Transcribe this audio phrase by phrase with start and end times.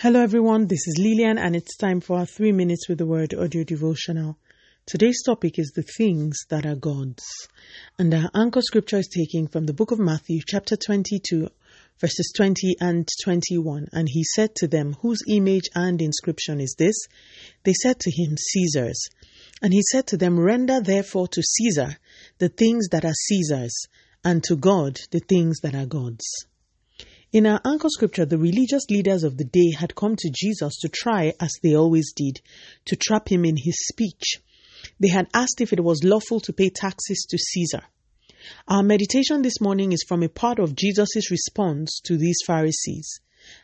[0.00, 0.68] Hello, everyone.
[0.68, 4.38] This is Lillian, and it's time for our three minutes with the word audio devotional.
[4.86, 7.24] Today's topic is the things that are God's.
[7.98, 11.48] And our anchor scripture is taken from the book of Matthew, chapter 22,
[12.00, 13.88] verses 20 and 21.
[13.92, 16.94] And he said to them, Whose image and inscription is this?
[17.64, 19.08] They said to him, Caesar's.
[19.62, 21.96] And he said to them, Render therefore to Caesar
[22.38, 23.74] the things that are Caesar's,
[24.22, 26.46] and to God the things that are God's.
[27.30, 30.88] In our anchor scripture, the religious leaders of the day had come to Jesus to
[30.88, 32.40] try, as they always did,
[32.86, 34.40] to trap him in his speech.
[34.98, 37.82] They had asked if it was lawful to pay taxes to Caesar.
[38.66, 43.20] Our meditation this morning is from a part of Jesus' response to these Pharisees.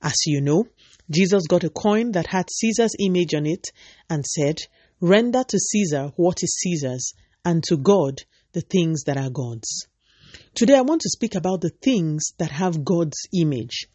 [0.00, 0.68] As you know,
[1.10, 3.72] Jesus got a coin that had Caesar's image on it
[4.08, 4.60] and said,
[5.00, 7.12] Render to Caesar what is Caesar's,
[7.44, 9.88] and to God the things that are God's.
[10.58, 13.86] Today I want to speak about the things that have God's image.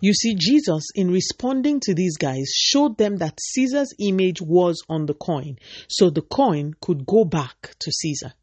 [0.00, 5.06] You see, Jesus, in responding to these guys, showed them that Caesar's image was on
[5.06, 5.56] the coin,
[5.88, 8.34] so the coin could go back to Caesar.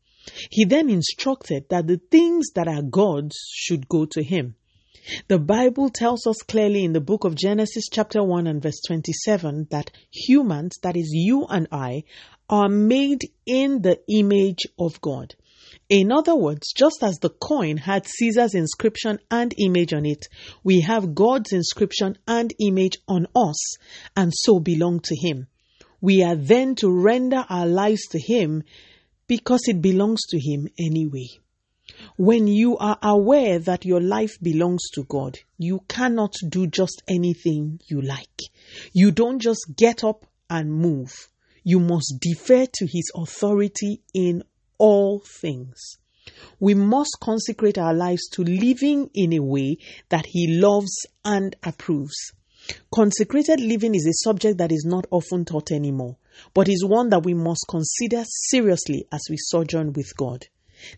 [0.49, 4.55] He then instructed that the things that are God's should go to him.
[5.29, 9.67] The Bible tells us clearly in the book of Genesis, chapter 1 and verse 27,
[9.71, 12.03] that humans, that is you and I,
[12.49, 15.35] are made in the image of God.
[15.89, 20.27] In other words, just as the coin had Caesar's inscription and image on it,
[20.63, 23.77] we have God's inscription and image on us
[24.15, 25.47] and so belong to Him.
[25.99, 28.63] We are then to render our lives to Him
[29.25, 31.27] because it belongs to Him anyway.
[32.17, 37.81] When you are aware that your life belongs to God, you cannot do just anything
[37.87, 38.41] you like.
[38.93, 41.29] You don't just get up and move.
[41.63, 44.43] You must defer to His authority in
[44.79, 45.97] all things.
[46.59, 49.77] We must consecrate our lives to living in a way
[50.09, 52.15] that He loves and approves.
[52.93, 56.17] Consecrated living is a subject that is not often taught anymore,
[56.53, 60.47] but is one that we must consider seriously as we sojourn with God.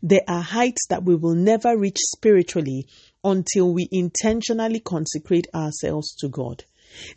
[0.01, 2.88] There are heights that we will never reach spiritually
[3.23, 6.66] until we intentionally consecrate ourselves to God.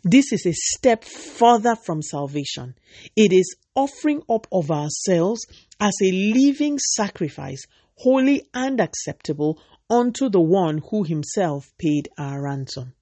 [0.03, 2.75] This is a step further from salvation.
[3.15, 5.45] It is offering up of ourselves
[5.79, 7.65] as a living sacrifice,
[7.95, 9.59] holy and acceptable
[9.89, 12.93] unto the one who himself paid our ransom.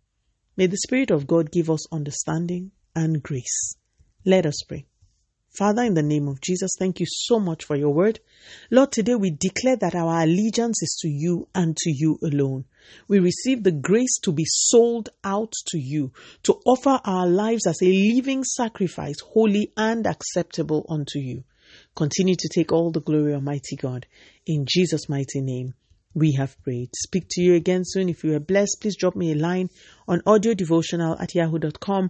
[0.57, 3.75] May the Spirit of God give us understanding and grace.
[4.25, 4.85] Let us pray.
[5.53, 8.19] Father, in the name of Jesus, thank you so much for your word.
[8.71, 12.65] Lord, today we declare that our allegiance is to you and to you alone.
[13.07, 16.11] We receive the grace to be sold out to you,
[16.43, 21.43] to offer our lives as a living sacrifice, holy and acceptable unto you.
[21.95, 24.07] Continue to take all the glory, Almighty God.
[24.47, 25.75] In Jesus' mighty name,
[26.15, 26.89] we have prayed.
[26.95, 28.09] Speak to you again soon.
[28.09, 29.69] If you are blessed, please drop me a line
[30.07, 32.09] on audiodevotional at yahoo.com